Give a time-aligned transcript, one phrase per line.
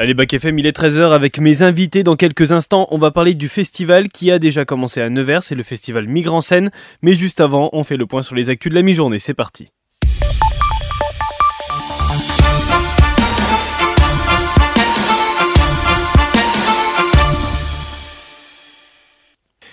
[0.00, 2.02] Allez, Bac FM, il est 13h avec mes invités.
[2.02, 5.54] Dans quelques instants, on va parler du festival qui a déjà commencé à Nevers, c'est
[5.54, 6.70] le festival Migre scène.
[7.02, 9.18] Mais juste avant, on fait le point sur les actus de la mi-journée.
[9.18, 9.68] C'est parti.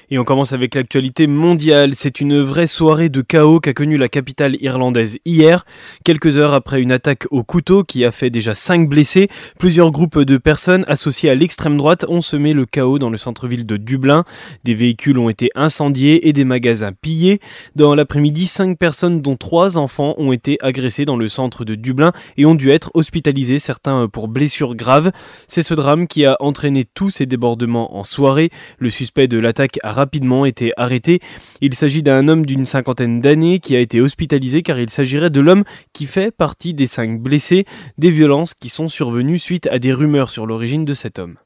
[0.09, 1.93] Et on commence avec l'actualité mondiale.
[1.93, 5.65] C'est une vraie soirée de chaos qu'a connue la capitale irlandaise hier.
[6.05, 9.27] Quelques heures après une attaque au couteau qui a fait déjà 5 blessés,
[9.59, 13.65] plusieurs groupes de personnes associées à l'extrême droite ont semé le chaos dans le centre-ville
[13.65, 14.23] de Dublin.
[14.63, 17.41] Des véhicules ont été incendiés et des magasins pillés.
[17.75, 22.13] Dans l'après-midi, 5 personnes dont 3 enfants ont été agressés dans le centre de Dublin
[22.37, 25.11] et ont dû être hospitalisés, certains pour blessures graves.
[25.47, 28.51] C'est ce drame qui a entraîné tous ces débordements en soirée.
[28.79, 31.19] Le suspect de l'attaque a rapidement été arrêté.
[31.59, 35.41] Il s'agit d'un homme d'une cinquantaine d'années qui a été hospitalisé car il s'agirait de
[35.41, 37.65] l'homme qui fait partie des cinq blessés,
[37.97, 41.37] des violences qui sont survenues suite à des rumeurs sur l'origine de cet homme.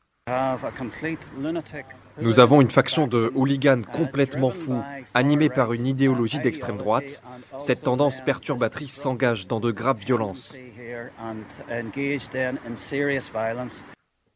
[2.21, 4.81] Nous avons une faction de hooligans complètement fous,
[5.13, 7.23] animés par une idéologie d'extrême droite.
[7.57, 10.55] Cette tendance perturbatrice s'engage dans de graves violences.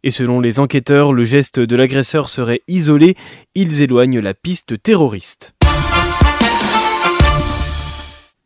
[0.05, 3.15] Et selon les enquêteurs, le geste de l'agresseur serait isolé,
[3.55, 5.55] ils éloignent la piste terroriste.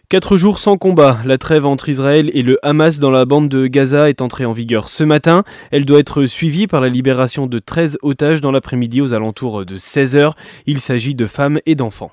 [0.08, 3.68] Quatre jours sans combat, la trêve entre Israël et le Hamas dans la bande de
[3.68, 5.44] Gaza est entrée en vigueur ce matin.
[5.70, 9.78] Elle doit être suivie par la libération de 13 otages dans l'après-midi aux alentours de
[9.78, 10.32] 16h.
[10.66, 12.12] Il s'agit de femmes et d'enfants.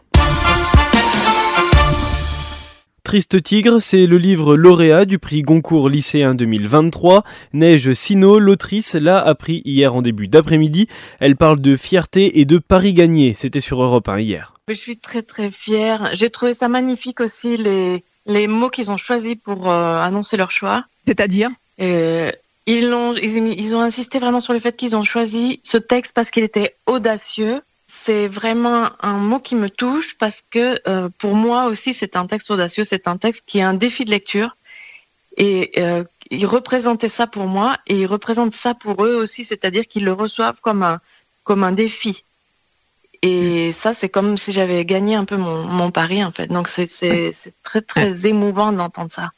[3.07, 7.23] Triste Tigre, c'est le livre lauréat du prix Goncourt lycéen 2023.
[7.53, 10.89] Neige Sino, l'autrice, l'a appris hier en début d'après-midi.
[11.21, 13.33] Elle parle de fierté et de Paris gagné.
[13.35, 14.55] C'était sur Europe 1 hier.
[14.67, 16.11] Je suis très très fière.
[16.15, 20.51] J'ai trouvé ça magnifique aussi les, les mots qu'ils ont choisis pour euh, annoncer leur
[20.51, 20.85] choix.
[21.07, 21.51] C'est-à-dire?
[21.81, 22.33] Euh,
[22.67, 26.33] ils, ont, ils ont insisté vraiment sur le fait qu'ils ont choisi ce texte parce
[26.33, 27.61] qu'il était audacieux
[27.99, 32.27] c'est vraiment un mot qui me touche parce que euh, pour moi aussi c'est un
[32.27, 34.57] texte audacieux, c'est un texte qui est un défi de lecture
[35.37, 39.89] et euh, ils représentaient ça pour moi et ils représentent ça pour eux aussi, c'est-à-dire
[39.89, 42.25] qu'ils le reçoivent comme un défi.
[43.23, 46.49] Et ça, c'est comme si j'avais gagné un peu mon pari en fait.
[46.49, 46.87] Donc c'est
[47.63, 49.33] très très émouvant d'entendre ça.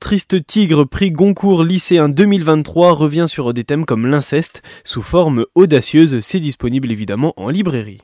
[0.00, 6.20] Triste Tigre, prix Goncourt lycéen 2023, revient sur des thèmes comme l'inceste sous forme audacieuse.
[6.20, 7.98] C'est disponible évidemment en librairie.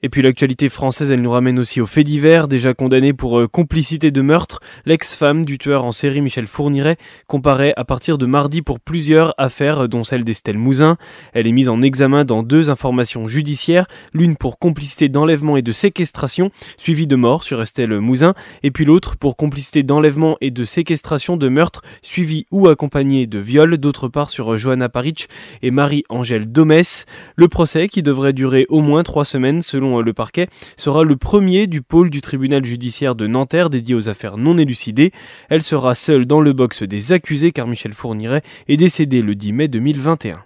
[0.00, 2.46] Et puis l'actualité française, elle nous ramène aussi aux faits divers.
[2.46, 7.72] Déjà condamné pour euh, complicité de meurtre, l'ex-femme du tueur en série Michel Fourniret comparaît
[7.76, 10.98] à partir de mardi pour plusieurs affaires, dont celle d'Estelle Mouzin.
[11.32, 15.72] Elle est mise en examen dans deux informations judiciaires, l'une pour complicité d'enlèvement et de
[15.72, 20.62] séquestration, suivie de mort sur Estelle Mouzin, et puis l'autre pour complicité d'enlèvement et de
[20.62, 25.26] séquestration de meurtre, suivie ou accompagnée de viol, d'autre part sur Johanna Parich
[25.62, 27.04] et Marie-Angèle Domès.
[27.34, 31.16] Le procès, qui devrait durer au moins trois semaines selon euh, le parquet, sera le
[31.16, 35.12] premier du pôle du tribunal judiciaire de Nanterre dédié aux affaires non élucidées.
[35.48, 39.52] Elle sera seule dans le box des accusés car Michel Fourniret est décédé le 10
[39.52, 40.42] mai 2021.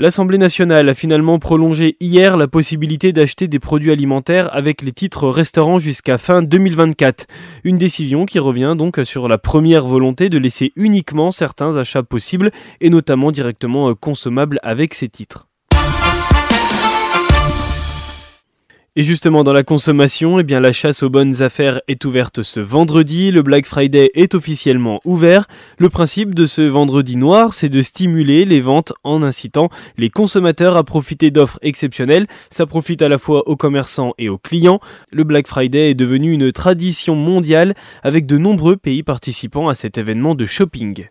[0.00, 5.28] L'Assemblée nationale a finalement prolongé hier la possibilité d'acheter des produits alimentaires avec les titres
[5.28, 7.26] restaurants jusqu'à fin 2024.
[7.64, 12.52] Une décision qui revient donc sur la première volonté de laisser uniquement certains achats possibles
[12.80, 15.47] et notamment directement consommables avec ces titres.
[18.98, 22.58] Et justement, dans la consommation, eh bien, la chasse aux bonnes affaires est ouverte ce
[22.58, 23.30] vendredi.
[23.30, 25.46] Le Black Friday est officiellement ouvert.
[25.78, 30.76] Le principe de ce vendredi noir, c'est de stimuler les ventes en incitant les consommateurs
[30.76, 32.26] à profiter d'offres exceptionnelles.
[32.50, 34.80] Ça profite à la fois aux commerçants et aux clients.
[35.12, 39.96] Le Black Friday est devenu une tradition mondiale avec de nombreux pays participant à cet
[39.96, 41.06] événement de shopping.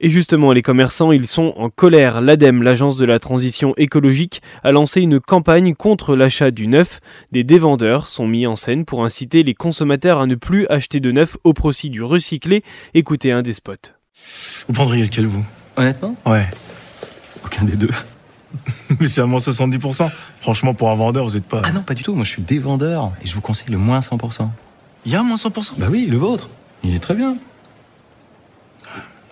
[0.00, 2.20] Et justement, les commerçants, ils sont en colère.
[2.20, 7.00] L'ADEME, l'agence de la transition écologique, a lancé une campagne contre l'achat du neuf.
[7.32, 11.12] Des dévendeurs sont mis en scène pour inciter les consommateurs à ne plus acheter de
[11.12, 12.64] neuf au profit du recyclé.
[12.94, 13.92] Écoutez un des spots.
[14.66, 15.44] Vous prendriez lequel, vous?
[15.76, 16.16] Honnêtement?
[16.26, 16.46] Ouais.
[17.44, 17.90] Aucun des deux.
[19.00, 20.10] Mais c'est à moins 70%.
[20.40, 21.62] Franchement, pour un vendeur, vous n'êtes pas.
[21.64, 22.14] Ah non, pas du tout.
[22.14, 24.48] Moi, je suis des vendeurs et je vous conseille le moins 100%.
[25.06, 26.48] Il y a moins 100% Bah oui, le vôtre.
[26.82, 27.36] Il est très bien.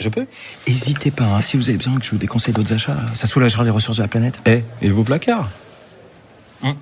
[0.03, 0.27] Je peux
[0.67, 1.43] Hésitez pas, hein.
[1.43, 4.03] si vous avez besoin que je vous déconseille d'autres achats, ça soulagera les ressources de
[4.03, 4.41] la planète.
[4.47, 5.49] Eh, et vos placards
[6.63, 6.77] hein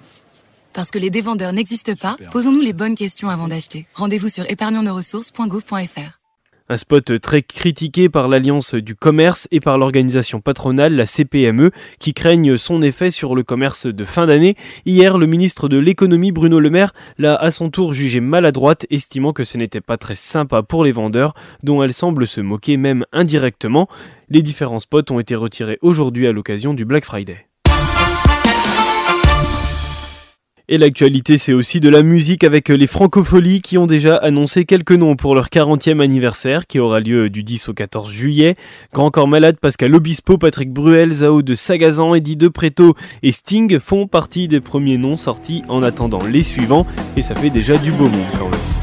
[0.73, 3.87] Parce que les dévendeurs n'existent pas, posons-nous les bonnes questions avant d'acheter.
[3.95, 6.20] Rendez-vous sur épargnonsnosressources.gouv.fr.
[6.73, 12.15] Un spot très critiqué par l'Alliance du commerce et par l'organisation patronale, la CPME, qui
[12.15, 14.55] craignent son effet sur le commerce de fin d'année.
[14.87, 19.33] Hier, le ministre de l'économie Bruno Le Maire l'a à son tour jugé maladroite, estimant
[19.33, 21.35] que ce n'était pas très sympa pour les vendeurs,
[21.65, 23.89] dont elle semble se moquer même indirectement.
[24.29, 27.50] Les différents spots ont été retirés aujourd'hui à l'occasion du Black Friday.
[30.73, 34.93] Et l'actualité, c'est aussi de la musique avec les Francopholies qui ont déjà annoncé quelques
[34.93, 38.55] noms pour leur 40e anniversaire qui aura lieu du 10 au 14 juillet.
[38.95, 42.95] Grand Corps Malade, Pascal Obispo, Patrick Bruel, Zao de Sagazan, Eddie De Preto
[43.25, 46.87] et Sting font partie des premiers noms sortis en attendant les suivants
[47.17, 48.80] et ça fait déjà du beau monde quand même.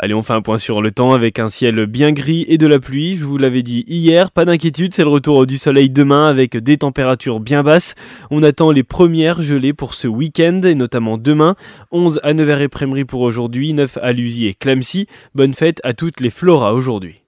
[0.00, 2.68] Allez, on fait un point sur le temps avec un ciel bien gris et de
[2.68, 3.16] la pluie.
[3.16, 6.78] Je vous l'avais dit hier, pas d'inquiétude, c'est le retour du soleil demain avec des
[6.78, 7.96] températures bien basses.
[8.30, 11.56] On attend les premières gelées pour ce week-end et notamment demain.
[11.90, 15.08] 11 à Nevers et Prémery pour aujourd'hui, 9 à Lusy et Clamcy.
[15.34, 17.27] Bonne fête à toutes les floras aujourd'hui.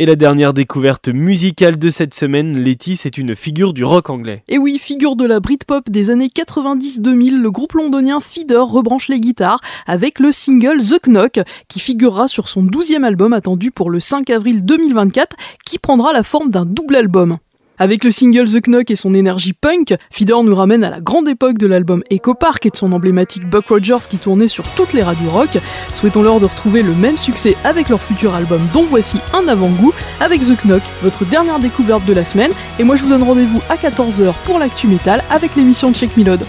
[0.00, 4.42] Et la dernière découverte musicale de cette semaine, Letty, c'est une figure du rock anglais.
[4.48, 9.20] Et oui, figure de la Britpop des années 90-2000, le groupe londonien Feeder rebranche les
[9.20, 14.00] guitares avec le single The Knock, qui figurera sur son 12e album attendu pour le
[14.00, 15.36] 5 avril 2024,
[15.66, 17.36] qui prendra la forme d'un double album.
[17.80, 21.26] Avec le single The Knock et son énergie punk, Feeder nous ramène à la grande
[21.30, 24.92] époque de l'album Echo Park et de son emblématique Buck Rogers qui tournait sur toutes
[24.92, 25.56] les radios rock.
[25.94, 30.42] Souhaitons-leur de retrouver le même succès avec leur futur album dont voici un avant-goût avec
[30.42, 32.52] The Knock, votre dernière découverte de la semaine.
[32.78, 36.44] Et moi je vous donne rendez-vous à 14h pour l'actu métal avec l'émission Check Milod.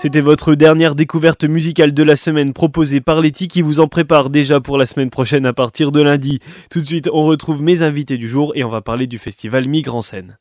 [0.00, 4.30] C'était votre dernière découverte musicale de la semaine proposée par Letty qui vous en prépare
[4.30, 6.40] déjà pour la semaine prochaine à partir de lundi.
[6.70, 9.68] Tout de suite, on retrouve mes invités du jour et on va parler du festival
[9.68, 10.38] Migre en scène.